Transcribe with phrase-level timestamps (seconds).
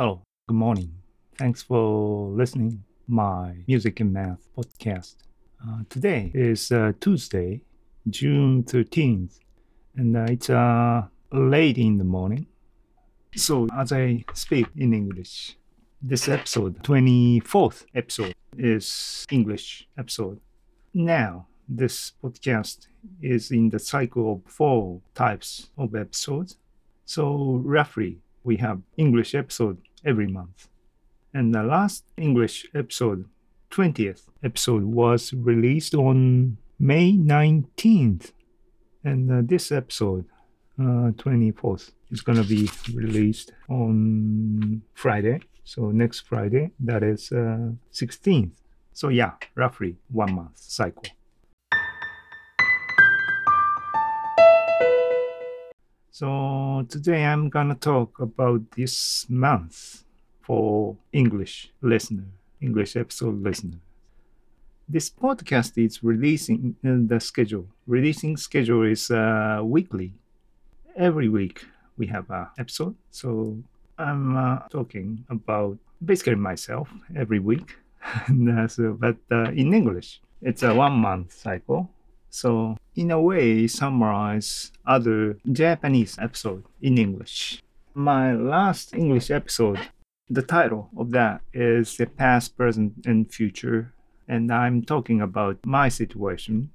[0.00, 0.94] Hello, good morning.
[1.36, 5.16] Thanks for listening my Music and Math podcast.
[5.62, 7.60] Uh, today is uh, Tuesday,
[8.08, 9.40] June 13th,
[9.96, 12.46] and uh, it's uh, late in the morning.
[13.36, 15.58] So as I speak in English,
[16.00, 20.40] this episode, 24th episode, is English episode.
[20.94, 22.86] Now, this podcast
[23.20, 26.56] is in the cycle of four types of episodes.
[27.04, 30.68] So roughly, we have English episode every month.
[31.32, 33.26] And the last English episode,
[33.70, 38.32] 20th episode, was released on May 19th.
[39.04, 40.24] And uh, this episode,
[40.78, 45.40] uh, 24th, is going to be released on Friday.
[45.64, 48.50] So next Friday, that is uh, 16th.
[48.92, 51.04] So yeah, roughly one month cycle.
[56.20, 60.04] So today I'm gonna talk about this month
[60.42, 62.28] for English listener,
[62.60, 63.78] English episode listener.
[64.86, 67.64] This podcast is releasing in the schedule.
[67.86, 70.12] Releasing schedule is uh, weekly.
[70.94, 71.64] Every week
[71.96, 72.96] we have an episode.
[73.10, 73.56] So
[73.96, 77.78] I'm uh, talking about basically myself every week.
[78.68, 81.88] so, but uh, in English, it's a one month cycle.
[82.28, 87.62] So in a way, summarize other Japanese episode in English.
[87.94, 89.80] My last English episode,
[90.28, 93.92] the title of that is the past, present, and future,
[94.28, 96.70] and I'm talking about my situation,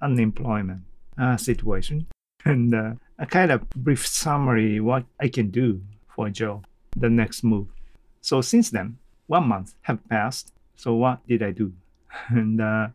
[0.00, 0.82] unemployment
[1.18, 2.06] uh, situation,
[2.44, 7.10] and uh, a kind of brief summary what I can do for a job, the
[7.10, 7.68] next move.
[8.20, 10.52] So since then, one month have passed.
[10.74, 11.72] So what did I do?
[12.28, 12.88] and uh,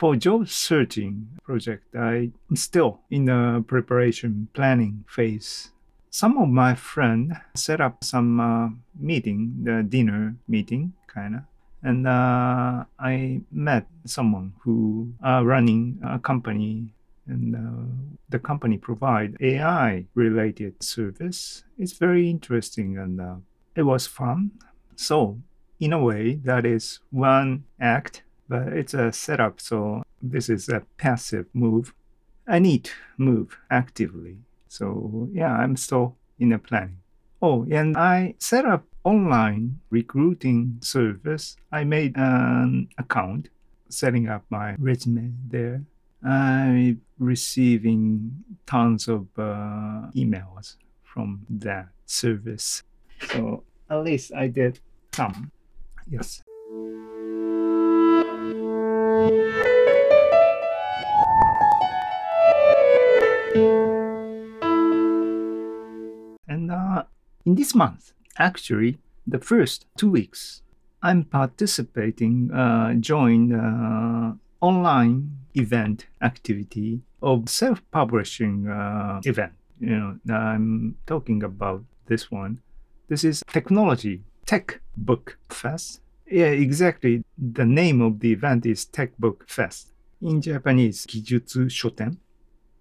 [0.00, 5.72] for job searching project, I'm still in the preparation planning phase.
[6.08, 11.42] Some of my friend set up some uh, meeting, the dinner meeting, kind of,
[11.82, 16.94] and uh, I met someone who are running a company,
[17.26, 21.64] and uh, the company provide AI related service.
[21.78, 23.34] It's very interesting, and uh,
[23.76, 24.52] it was fun.
[24.96, 25.40] So,
[25.78, 30.82] in a way, that is one act but it's a setup, so this is a
[30.98, 31.94] passive move.
[32.48, 34.38] I need to move actively.
[34.66, 36.98] So yeah, I'm still in the planning.
[37.40, 41.56] Oh, and I set up online recruiting service.
[41.70, 43.50] I made an account,
[43.88, 45.84] setting up my resume there.
[46.24, 52.82] I'm receiving tons of uh, emails from that service.
[53.32, 54.80] So at least I did
[55.14, 55.52] some.
[56.10, 56.42] Yes.
[66.50, 67.04] And uh,
[67.46, 70.62] in this month, actually, the first two weeks,
[71.02, 79.52] I'm participating, uh, join uh, online event activity of self-publishing uh, event.
[79.80, 82.60] You know, I'm talking about this one.
[83.08, 86.00] This is technology tech book fest
[86.30, 87.24] yeah, exactly.
[87.36, 89.92] The name of the event is Tech Book Fest.
[90.22, 92.18] In Japanese, Gijutsu Shoten.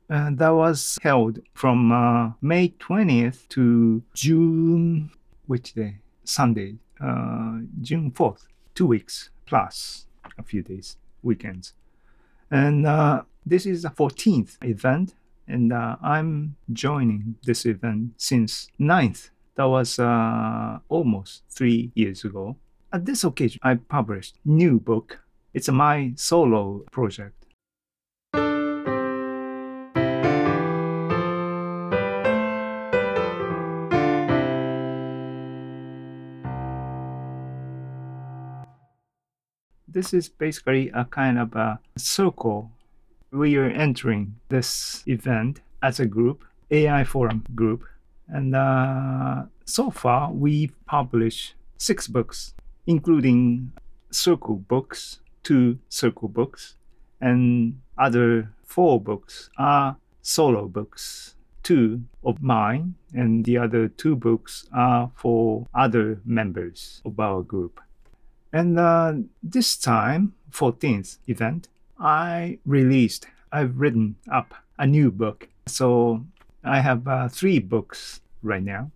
[0.09, 5.11] Uh, that was held from uh, May 20th to June,
[5.45, 5.97] which day?
[6.23, 8.47] Sunday, uh, June 4th.
[8.73, 11.73] Two weeks plus a few days, weekends.
[12.49, 15.15] And uh, this is the 14th event,
[15.47, 19.29] and uh, I'm joining this event since 9th.
[19.55, 22.55] That was uh, almost three years ago.
[22.91, 25.19] At this occasion, I published new book.
[25.53, 27.38] It's my solo project.
[39.99, 42.71] This is basically a kind of a circle.
[43.33, 47.83] We are entering this event as a group, AI Forum group,
[48.29, 52.53] and uh, so far we've published six books
[52.87, 53.73] including
[54.09, 56.77] circle books, two circle books,
[57.19, 61.35] and other four books are solo books.
[61.61, 67.81] Two of mine, and the other two books are for other members of our group.
[68.51, 69.13] And uh,
[69.43, 71.67] this time, 14th event,
[71.99, 75.47] I released, I've written up a new book.
[75.67, 76.25] So
[76.63, 78.91] I have uh, three books right now.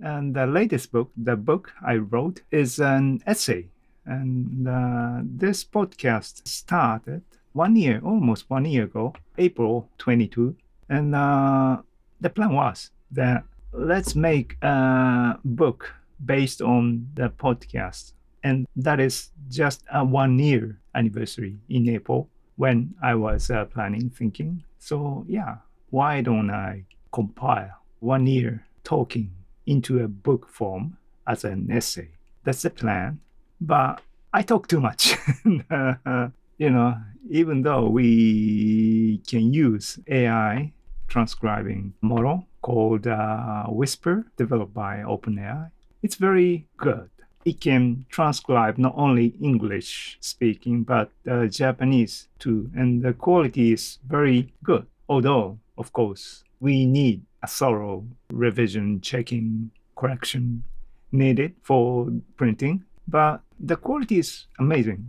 [0.00, 3.68] And the latest book, the book I wrote, is an essay.
[4.04, 7.22] And uh, this podcast started
[7.54, 10.56] one year, almost one year ago, April 22.
[10.88, 11.78] And uh,
[12.20, 15.92] the plan was that let's make a book
[16.24, 18.12] based on the podcast.
[18.42, 24.10] And that is just a one year anniversary in April when I was uh, planning,
[24.10, 24.64] thinking.
[24.78, 25.56] So, yeah,
[25.90, 29.30] why don't I compile one year talking
[29.66, 32.10] into a book form as an essay?
[32.44, 33.20] That's the plan.
[33.60, 34.02] But
[34.32, 35.14] I talk too much.
[36.58, 36.96] you know,
[37.28, 40.72] even though we can use AI
[41.08, 45.70] transcribing model called uh, Whisper, developed by OpenAI,
[46.02, 47.10] it's very good.
[47.44, 53.98] It can transcribe not only English speaking but uh, Japanese too, and the quality is
[54.06, 54.86] very good.
[55.08, 60.64] Although, of course, we need a thorough revision, checking, correction
[61.12, 65.06] needed for printing, but the quality is amazing.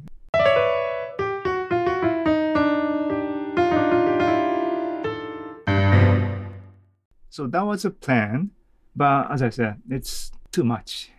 [7.35, 8.51] So that was a plan,
[8.95, 11.11] but as I said, it's too much.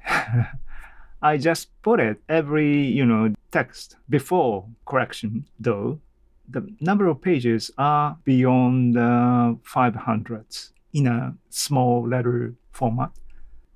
[1.22, 6.00] I just put it every, you know, text before correction, though
[6.48, 13.10] the number of pages are beyond the 500s in a small letter format.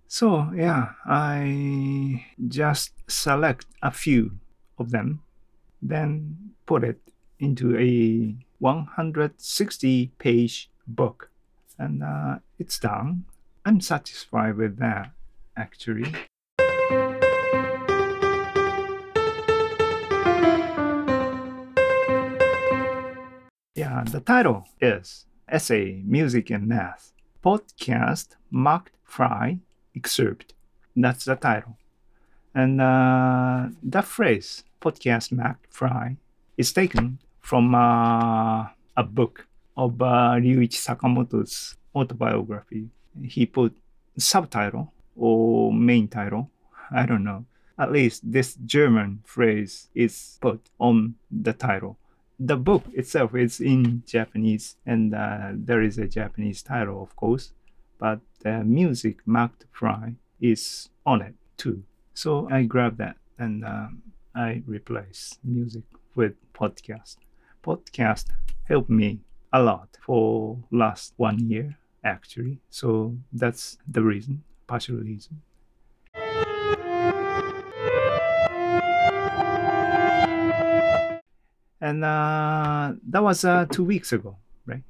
[0.09, 4.39] So, yeah, I just select a few
[4.79, 5.21] of them,
[5.83, 7.03] then put it
[7.39, 11.30] into a 160 page book
[11.81, 13.25] and uh, it's done.
[13.65, 15.11] I'm satisfied with that
[15.57, 16.13] actually.
[23.75, 27.13] Yeah, the title is Essay, Music and Math
[27.43, 29.59] Podcast Macht Frei
[29.95, 30.53] Excerpt.
[30.95, 31.79] That's the title.
[32.55, 36.17] And uh, that phrase, podcast macht frei,
[36.57, 42.89] is taken from uh, a book of uh, Ryuichi Sakamoto's autobiography.
[43.23, 43.77] He put
[44.19, 46.51] subtitle or main title,
[46.91, 47.45] I don't know.
[47.79, 51.97] At least this German phrase is put on the title.
[52.39, 57.53] The book itself is in Japanese, and uh, there is a Japanese title, of course,
[57.99, 61.83] but the music macht frei is on it too.
[62.15, 64.03] So I grabbed that and um,
[64.35, 65.85] I replace music
[66.15, 67.17] with podcast.
[67.63, 68.27] Podcast
[68.65, 69.21] helped me
[69.53, 72.59] a lot for last one year actually.
[72.71, 75.43] So that's the reason, partial reason.
[81.83, 84.37] And uh, that was uh, two weeks ago,
[84.67, 84.83] right?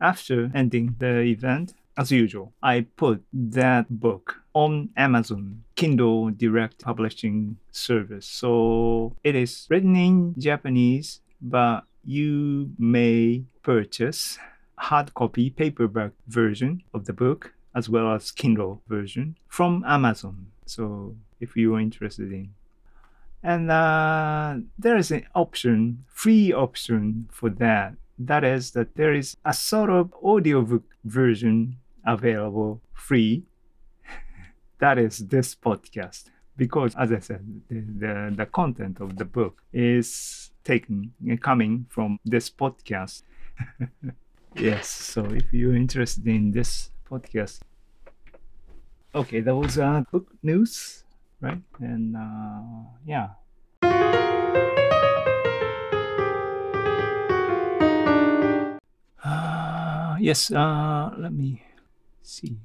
[0.00, 7.56] After ending the event, as usual, I put that book on Amazon Kindle Direct Publishing
[7.70, 8.26] Service.
[8.26, 14.38] So it is written in Japanese, but you may purchase
[14.78, 20.46] hard copy paperback version of the book as well as Kindle version from Amazon.
[20.64, 22.54] So if you are interested in.
[23.42, 27.94] And uh, there is an option, free option for that.
[28.18, 31.76] That is that there is a sort of audiobook version
[32.06, 33.44] available free.
[34.78, 36.30] that is this podcast.
[36.56, 42.18] Because as I said, the, the, the content of the book is taken coming from
[42.24, 43.22] this podcast.
[44.56, 47.60] yes, so if you're interested in this podcast,
[49.14, 51.04] okay, that was uh, book news,
[51.40, 51.60] right?
[51.78, 53.28] And uh, yeah.
[59.22, 61.62] Uh, yes, uh, let me
[62.22, 62.56] see.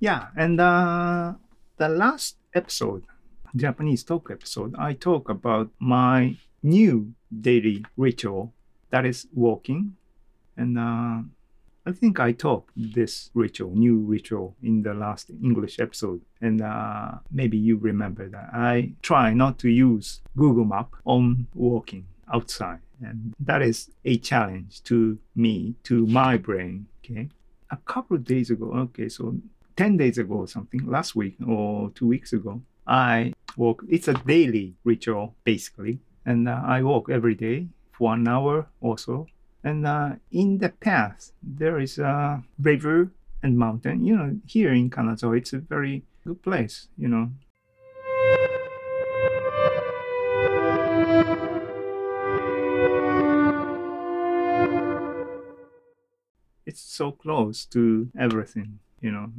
[0.00, 1.34] Yeah, and uh,
[1.76, 3.04] the last episode,
[3.56, 8.52] Japanese talk episode, I talk about my new daily ritual
[8.90, 9.96] that is walking.
[10.56, 11.22] And uh,
[11.86, 16.20] I think I talked this ritual, new ritual, in the last English episode.
[16.40, 18.50] And uh, maybe you remember that.
[18.52, 22.80] I try not to use Google Map on walking outside.
[23.02, 26.86] And that is a challenge to me, to my brain.
[27.04, 27.28] Okay.
[27.70, 29.36] A couple of days ago, okay, so
[29.76, 33.84] 10 days ago or something, last week or two weeks ago, I walk.
[33.88, 38.98] It's a daily ritual, basically and uh, I walk every day for one hour or
[38.98, 39.26] so.
[39.62, 43.10] And uh, in the path, there is a river
[43.42, 44.04] and mountain.
[44.04, 46.88] You know, here in Canada, it's a very good place.
[46.98, 47.30] You know.
[56.66, 59.30] It's so close to everything, you know.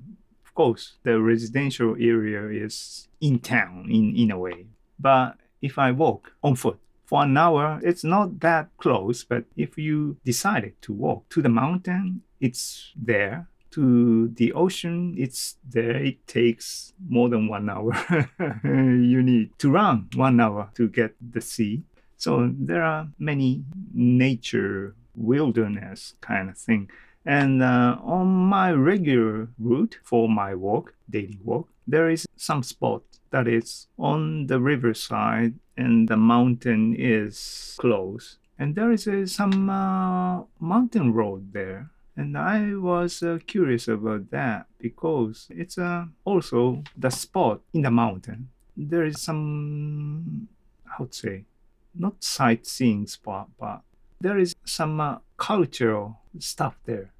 [0.55, 6.31] Course, the residential area is in town in, in a way, but if I walk
[6.41, 11.29] on foot for an hour, it's not that close, but if you decided to walk
[11.29, 13.47] to the mountain, it's there.
[13.71, 15.97] To the ocean, it's there.
[15.97, 17.93] It takes more than one hour.
[18.63, 21.83] you need to run one hour to get the sea.
[22.15, 26.89] So there are many nature wilderness kind of thing.
[27.25, 33.01] And uh, on my regular route for my walk, daily walk, there is some spot
[33.31, 38.37] that is on the riverside and the mountain is close.
[38.57, 41.89] And there is uh, some uh, mountain road there.
[42.15, 47.91] And I was uh, curious about that because it's uh, also the spot in the
[47.91, 48.49] mountain.
[48.77, 50.47] There is some,
[50.85, 51.45] how to say,
[51.93, 53.81] not sightseeing spot, but
[54.21, 57.11] there is some uh, cultural stuff there.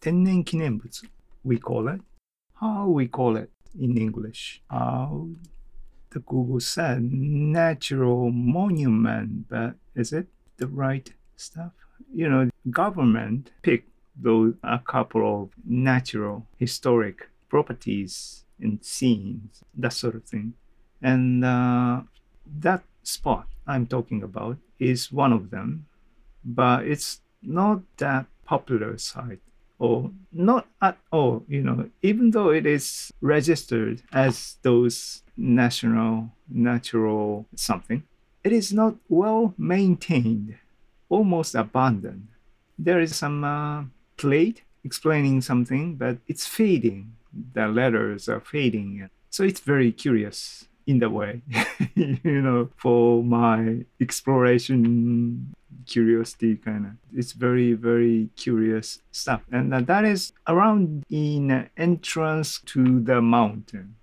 [0.00, 0.82] 天然记念物,
[1.44, 2.00] we call it.
[2.54, 4.60] How we call it in English?
[4.68, 5.28] How
[6.10, 10.26] the Google said natural monument, but is it
[10.56, 11.72] the right stuff?
[12.12, 20.14] You know, government picked those a couple of natural historic properties and scenes, that sort
[20.14, 20.54] of thing.
[21.00, 22.02] And uh,
[22.60, 25.86] that spot I'm talking about is one of them,
[26.44, 29.40] but it's not that popular site
[29.79, 37.45] or not at all, you know, even though it is registered as those national natural
[37.55, 38.03] something,
[38.43, 40.57] it is not well maintained,
[41.09, 42.27] almost abandoned.
[42.79, 43.83] There is some uh,
[44.17, 47.13] plate explaining something, but it's fading.
[47.53, 49.09] The letters are fading.
[49.29, 51.41] So it's very curious in the way,
[51.95, 55.53] you know, for my exploration
[55.85, 56.91] curiosity kind of.
[57.13, 59.41] It's very, very curious stuff.
[59.51, 63.95] And that is around in entrance to the mountain.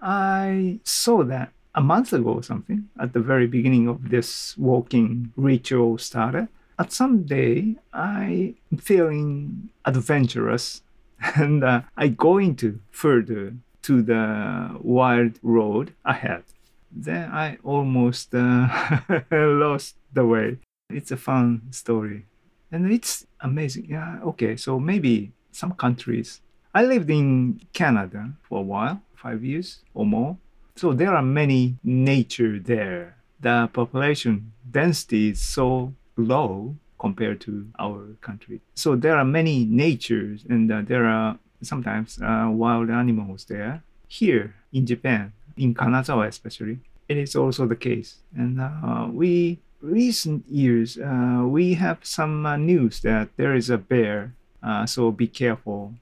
[0.00, 5.32] I saw that a month ago or something at the very beginning of this walking
[5.36, 6.48] ritual started.
[6.78, 10.82] At some day, I am feeling adventurous
[11.36, 16.44] and uh, I go into further to the wild road ahead.
[16.90, 18.68] Then I almost uh,
[19.30, 20.58] lost the way.
[20.90, 22.26] It's a fun story.
[22.70, 23.86] And it's amazing.
[23.88, 26.40] Yeah, okay, so maybe some countries.
[26.74, 30.36] I lived in Canada for a while, five years or more.
[30.76, 33.16] So there are many nature there.
[33.40, 38.56] The population density is so low compared to our country.
[38.74, 43.82] So there are many natures and uh, there are sometimes uh, wild animals there.
[44.08, 48.24] Here in Japan, in Kanazawa especially, it is also the case.
[48.34, 53.76] And uh, we recent years uh, we have some uh, news that there is a
[53.76, 54.32] bear,
[54.62, 55.92] uh, so be careful.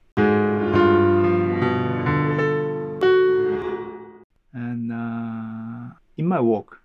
[4.55, 4.87] And
[6.15, 6.79] in my walk,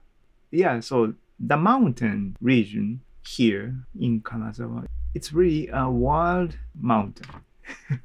[0.51, 3.01] yeah, so the mountain region
[3.37, 4.87] here in Kanazawa.
[5.15, 7.27] It's really a wild mountain.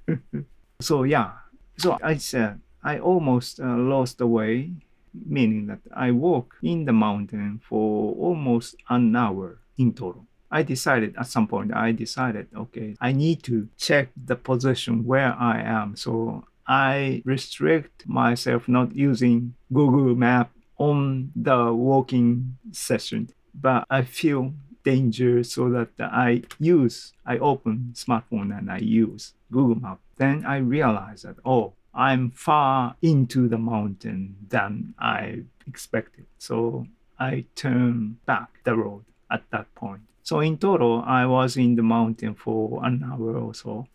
[0.82, 1.32] so yeah,
[1.78, 4.72] so I said I almost uh, lost the way,
[5.14, 10.26] meaning that I walked in the mountain for almost an hour in total.
[10.52, 15.34] I decided at some point, I decided, okay, I need to check the position where
[15.34, 15.96] I am.
[15.96, 23.30] So I restrict myself not using Google Map on the walking session.
[23.60, 24.54] But I feel
[24.84, 30.00] danger so that I use, I open smartphone and I use Google Map.
[30.18, 36.26] Then I realize that, oh, I'm far into the mountain than I expected.
[36.38, 36.88] So
[37.20, 40.02] I turn back the road at that point.
[40.24, 43.88] So in total, I was in the mountain for an hour or so.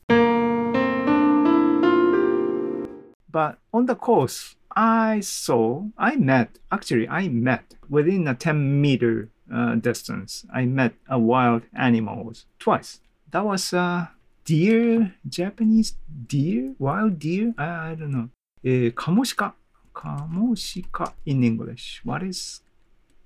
[3.30, 9.28] But on the course, I saw, I met, actually, I met within a 10 meter
[9.52, 13.00] uh, distance, I met a wild animals twice.
[13.30, 14.10] That was a
[14.44, 15.94] deer, Japanese
[16.26, 17.54] deer, wild deer.
[17.58, 18.30] I, I don't know.
[18.64, 19.52] Uh, kamoshika,
[19.94, 22.00] kamoshika in English.
[22.04, 22.60] What is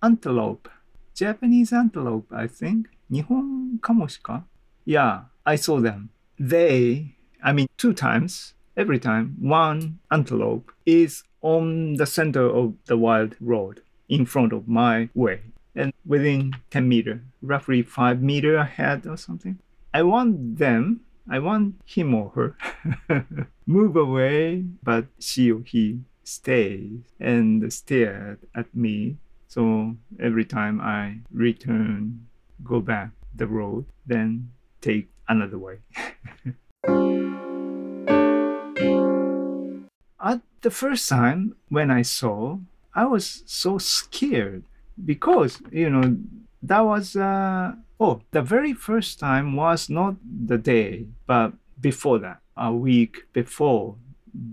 [0.03, 0.69] antelope?
[1.15, 2.89] Japanese antelope, I think.
[3.11, 4.45] Nihon kamoshika.
[4.85, 6.11] Yeah, I saw them.
[6.39, 8.55] They, I mean, two times.
[8.75, 14.67] Every time, one antelope is on the center of the wild road in front of
[14.67, 15.41] my way
[15.75, 19.59] and within 10 meter, roughly 5 meter ahead or something.
[19.95, 22.57] I want them, I want him or her
[23.67, 29.17] move away, but she or he stays and stared at me.
[29.49, 32.27] So every time I return,
[32.65, 34.51] go back the road, then
[34.81, 35.79] take another way.
[40.25, 42.59] At the first time when I saw,
[42.95, 44.65] I was so scared
[45.05, 46.17] because, you know,
[46.63, 52.41] that was, uh, oh, the very first time was not the day, but before that,
[52.57, 53.97] a week before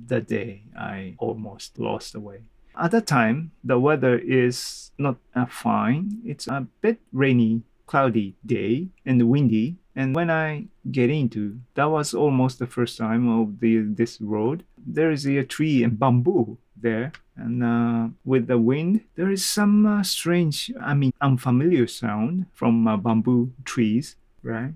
[0.07, 2.41] the day, I almost lost the way.
[2.77, 6.21] At that time, the weather is not uh, fine.
[6.25, 9.77] It's a bit rainy, cloudy day and windy.
[9.95, 14.63] And when I get into, that was almost the first time of the this road.
[14.77, 19.85] There is a tree and bamboo there, and uh, with the wind, there is some
[19.85, 24.73] uh, strange, I mean, unfamiliar sound from uh, bamboo trees, right?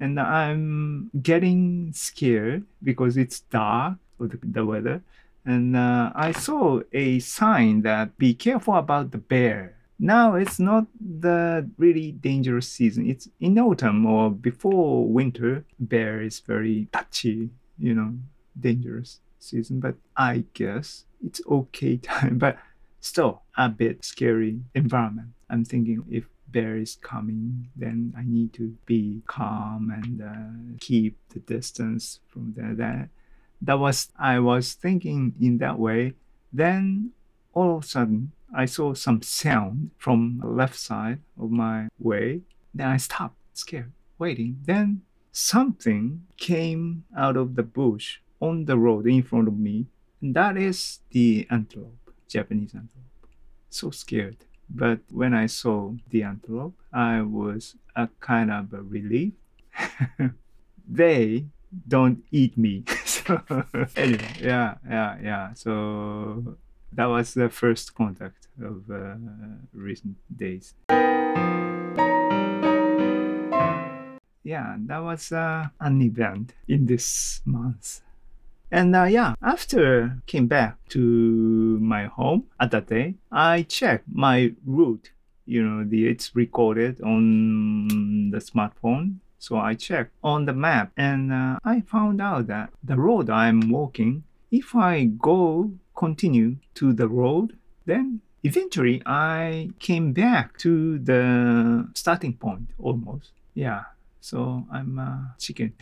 [0.00, 5.02] And I'm getting scared because it's dark with the, the weather,
[5.44, 10.86] and uh, I saw a sign that be careful about the bear now it's not
[11.00, 13.08] the really dangerous season.
[13.08, 15.64] It's in autumn or before winter.
[15.80, 18.12] Bear is very touchy, you know,
[18.58, 19.80] dangerous season.
[19.80, 22.38] But I guess it's okay time.
[22.38, 22.58] But
[23.00, 25.28] still a bit scary environment.
[25.48, 31.16] I'm thinking if bear is coming, then I need to be calm and uh, keep
[31.30, 32.74] the distance from there.
[32.74, 33.08] That
[33.62, 36.14] that was I was thinking in that way.
[36.52, 37.12] Then
[37.52, 42.42] all of a sudden I saw some sound from the left side of my way.
[42.74, 44.60] Then I stopped, scared, waiting.
[44.64, 49.86] Then something came out of the bush on the road in front of me.
[50.20, 52.90] And that is the antelope, Japanese antelope.
[53.70, 54.38] So scared.
[54.68, 59.32] But when I saw the antelope, I was a kind of a relief.
[60.88, 61.46] they
[61.86, 62.84] don't eat me.
[63.04, 63.42] so
[63.96, 65.52] anyway, yeah, yeah, yeah.
[65.54, 66.56] So
[66.92, 69.16] that was the first contact of uh,
[69.72, 70.74] recent days.
[74.42, 78.00] Yeah, that was uh, an event in this month.
[78.70, 84.52] And uh, yeah, after came back to my home at that day, I checked my
[84.64, 85.10] route.
[85.44, 89.18] You know, the, it's recorded on the smartphone.
[89.38, 93.70] So I checked on the map and uh, I found out that the road I'm
[93.70, 97.56] walking, if I go continue to the road.
[97.86, 103.30] Then eventually I came back to the starting point almost.
[103.54, 103.84] Yeah.
[104.20, 105.72] So I'm a chicken.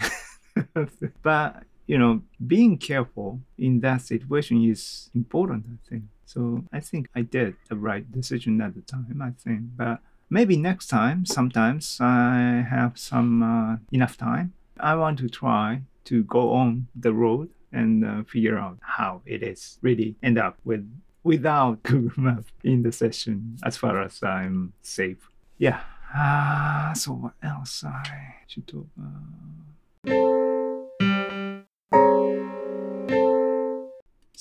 [1.23, 6.05] but you know, being careful in that situation is important, I think.
[6.25, 9.77] So I think I did the right decision at the time, I think.
[9.77, 14.55] But maybe next time, sometimes I have some uh, enough time.
[14.81, 19.43] I want to try to go on the road and uh, figure out how it
[19.43, 20.89] is really end up with
[21.23, 25.31] without Google Maps in the session as far as I'm safe.
[25.59, 25.81] Yeah.
[26.17, 30.64] Uh, so what else I should talk about?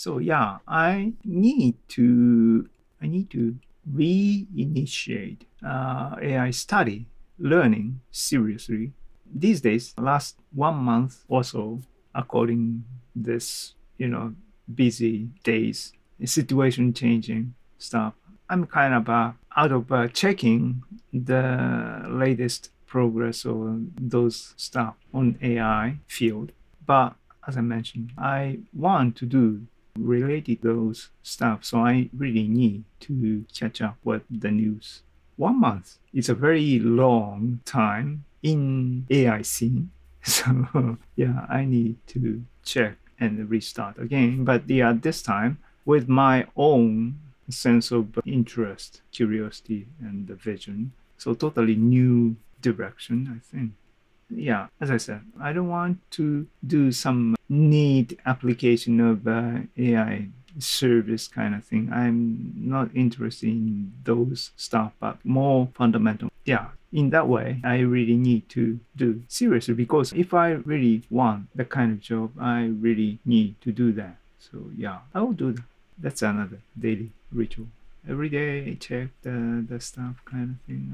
[0.04, 2.68] So yeah, I need to
[3.02, 3.56] I need to
[3.90, 7.06] reinitiate uh, AI study
[7.40, 8.92] learning seriously.
[9.34, 11.82] These days, last one month or so,
[12.14, 12.84] according
[13.16, 14.36] this, you know,
[14.74, 15.94] busy days,
[16.26, 18.14] situation changing stuff.
[18.50, 25.38] I'm kind of uh, out of uh, checking the latest progress or those stuff on
[25.42, 26.52] AI field.
[26.86, 27.16] But
[27.48, 31.64] as I mentioned, I want to do related those stuff.
[31.66, 35.02] So I really need to catch up with the news.
[35.38, 39.92] One month is a very long time in AI scene.
[40.26, 44.46] So yeah, I need to check and restart again.
[44.46, 50.94] But yeah, this time with my own sense of interest, curiosity, and vision.
[51.18, 53.74] So totally new direction, I think.
[54.30, 60.28] Yeah, as I said, I don't want to do some neat application of uh, AI
[60.60, 61.90] service kind of thing.
[61.92, 66.30] I'm not interested in those stuff, but more fundamental.
[66.46, 71.48] Yeah, in that way, I really need to do seriously because if I really want
[71.56, 74.18] the kind of job, I really need to do that.
[74.40, 75.64] So yeah, I will do that.
[75.98, 77.68] That's another daily ritual.
[78.08, 80.92] Every day I check the, the stuff kind of thing.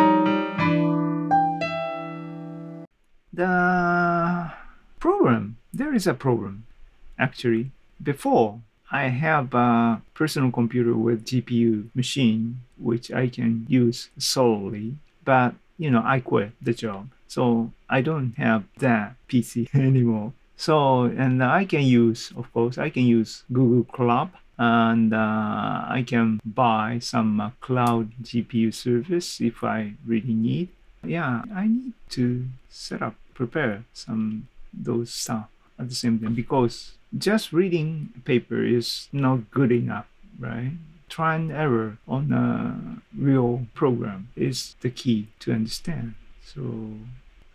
[3.32, 4.52] The
[4.98, 5.56] problem.
[5.72, 6.66] there is a problem.
[7.18, 7.70] actually
[8.02, 15.54] before I have a personal computer with GPU machine which I can use solely, but
[15.78, 20.32] you know I quit the job, so I don't have that PC anymore.
[20.56, 26.04] So and I can use, of course, I can use Google Cloud and uh, I
[26.06, 30.68] can buy some uh, cloud GPU service if I really need.
[31.02, 36.92] Yeah, I need to set up, prepare some those stuff at the same time because
[37.16, 40.06] just reading paper is not good enough,
[40.38, 40.72] right?
[41.08, 46.14] Try and error on a real program is the key to understand.
[46.44, 46.92] So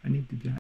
[0.03, 0.59] I need to do that.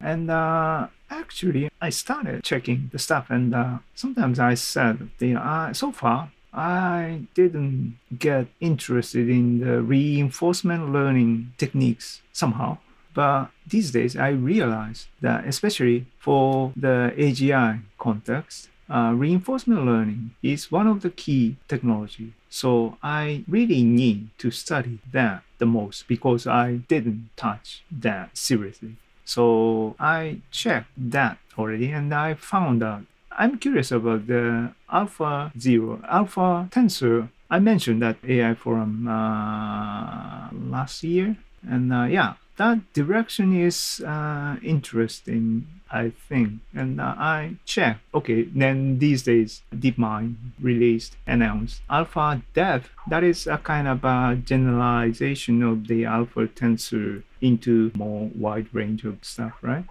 [0.00, 5.72] And uh, actually, I started checking the stuff, and uh, sometimes I said, the, uh,
[5.72, 12.78] so far, I didn't get interested in the reinforcement learning techniques somehow.
[13.14, 20.72] But these days, I realize that, especially for the AGI context, uh, reinforcement learning is
[20.72, 22.32] one of the key technology.
[22.48, 28.96] So I really need to study that the most because I didn't touch that seriously.
[29.24, 36.00] So I checked that already and I found out I'm curious about the Alpha Zero,
[36.08, 37.28] Alpha Tensor.
[37.50, 41.36] I mentioned that AI forum uh, last year,
[41.68, 45.66] and uh, yeah, that direction is uh, interesting.
[45.92, 47.98] I think, and uh, I check.
[48.14, 52.88] Okay, then these days, DeepMind released, announced Alpha Dev.
[53.08, 59.02] That is a kind of a generalization of the Alpha Tensor into more wide range
[59.02, 59.84] of stuff, right?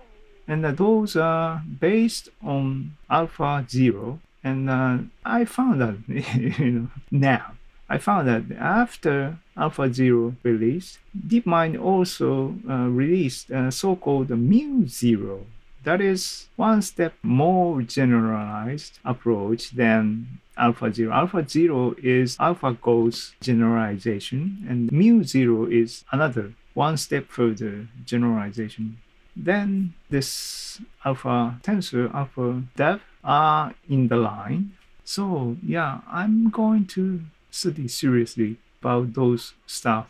[0.49, 4.19] And uh, those are based on alpha zero.
[4.43, 5.95] And uh, i found that
[6.59, 7.53] you know now
[7.89, 15.45] i found that after alpha zero release deepmind also uh, released a so-called mu zero.
[15.83, 21.11] That is one step more generalized approach than alpha zero.
[21.13, 28.97] Alpha zero is AlphaGo's generalization, and mu zero is another one step further generalization
[29.43, 34.73] then this alpha tensor, alpha dev are in the line.
[35.03, 40.07] So yeah, I'm going to study seriously about those stuff.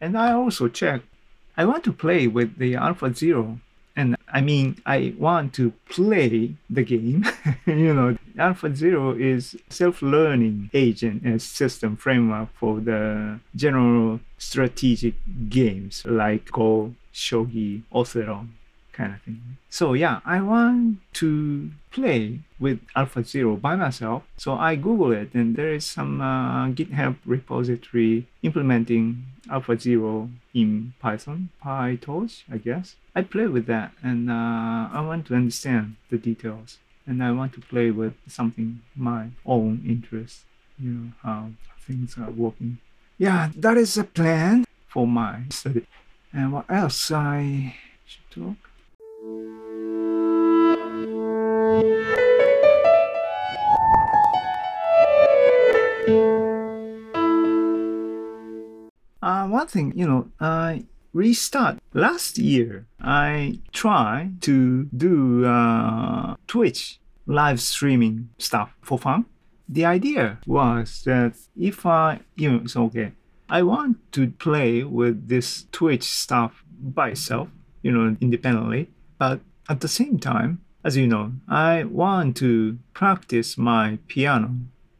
[0.00, 1.02] And I also check.
[1.56, 3.60] I want to play with the Alpha Zero
[3.96, 7.24] and I mean, I want to play the game.
[7.66, 15.14] you know, Alpha Zero is self-learning agent and system framework for the general strategic
[15.48, 18.46] games like Go, Shogi, Othello,
[18.92, 19.56] kind of thing.
[19.70, 24.24] So yeah, I want to play with Alpha Zero by myself.
[24.36, 30.94] So I Google it, and there is some uh, GitHub repository implementing Alpha Zero in
[31.00, 32.96] Python, PyTorch, I guess.
[33.14, 37.54] I play with that, and uh, I want to understand the details, and I want
[37.54, 40.44] to play with something my own interest.
[40.78, 42.78] You know how things are working.
[43.18, 45.86] Yeah, that is a plan for my study.
[46.32, 48.56] And what else I should talk?
[59.56, 61.78] One thing, you know, I restart.
[61.94, 69.24] Last year, I tried to do uh, Twitch live streaming stuff for fun.
[69.68, 73.12] The idea was that if I, you know, it's okay.
[73.48, 77.48] I want to play with this Twitch stuff by itself,
[77.82, 78.90] you know, independently.
[79.18, 84.50] But at the same time, as you know, I want to practice my piano.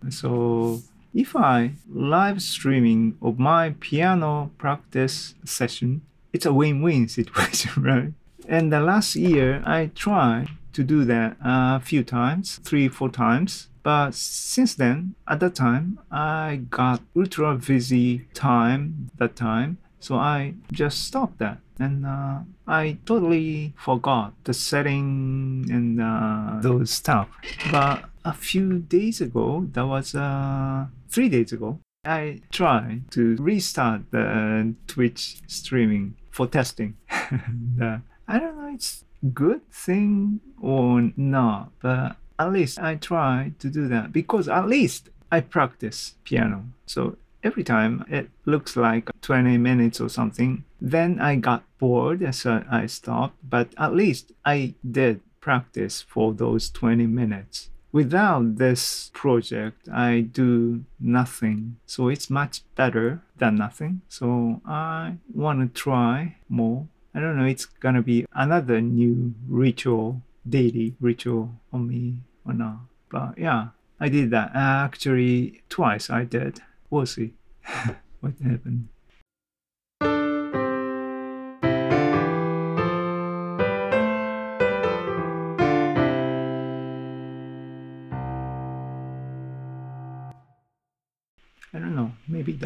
[0.08, 0.80] So
[1.16, 6.02] if I live streaming of my piano practice session,
[6.32, 8.12] it's a win-win situation, right?
[8.46, 13.68] And the last year I tried to do that a few times, three, four times.
[13.82, 19.78] But since then, at that time, I got ultra busy time that time.
[20.00, 21.58] So I just stopped that.
[21.78, 27.28] And uh, I totally forgot the setting and uh, those stuff.
[27.70, 34.10] But a few days ago, that was uh, three days ago, I tried to restart
[34.10, 36.96] the Twitch streaming for testing.
[37.10, 43.70] uh, I don't know, it's good thing or not, but at least I try to
[43.70, 46.66] do that because at least I practice piano.
[46.84, 52.34] So every time it looks like 20 minutes or something, then I got bored, and
[52.34, 53.36] so I stopped.
[53.48, 60.84] But at least I did practice for those 20 minutes without this project, I do
[61.00, 61.76] nothing.
[61.86, 64.02] So it's much better than nothing.
[64.08, 66.86] So I want to try more.
[67.14, 72.80] I don't know, it's gonna be another new ritual, daily ritual on me or not.
[73.10, 73.68] But yeah,
[73.98, 74.50] I did that.
[74.54, 76.60] Actually, twice I did.
[76.90, 77.32] We'll see
[78.20, 78.88] what happened.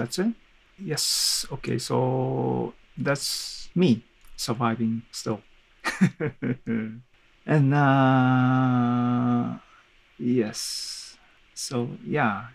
[0.00, 0.32] That's it.
[0.82, 4.02] yes, okay, so that's me
[4.34, 5.42] surviving still.
[7.46, 9.58] and uh,
[10.18, 11.18] yes,
[11.52, 12.46] so yeah,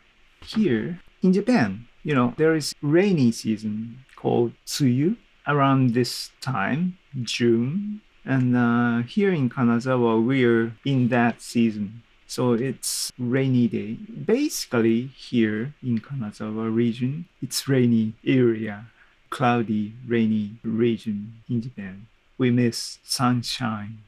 [0.41, 8.01] here in Japan, you know, there is rainy season called Tsuyu around this time, June.
[8.25, 12.01] And uh, here in Kanazawa, we're in that season.
[12.27, 13.93] So it's rainy day.
[13.93, 18.87] Basically, here in Kanazawa region, it's rainy area,
[19.29, 22.07] cloudy, rainy region in Japan.
[22.37, 23.99] We miss sunshine.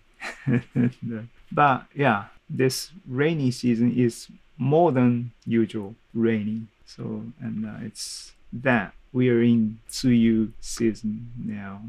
[1.51, 4.27] but yeah, this rainy season is
[4.57, 6.67] more than usual rainy.
[6.85, 11.81] So and uh, it's that we are in Tsuyu season now.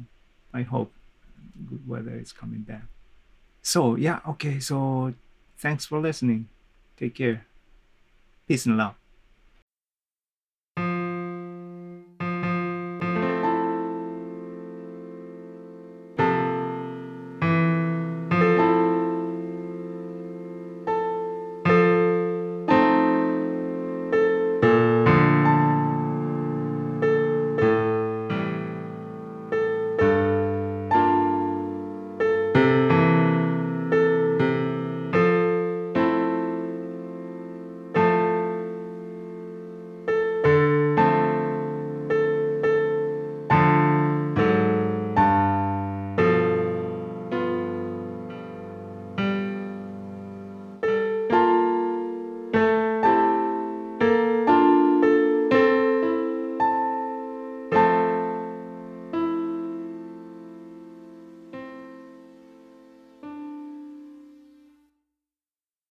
[0.52, 0.92] I hope
[1.68, 2.84] good weather is coming back.
[3.62, 4.60] So yeah, okay.
[4.60, 5.14] So
[5.58, 6.48] thanks for listening.
[6.96, 7.46] Take care.
[8.46, 8.94] Peace and love.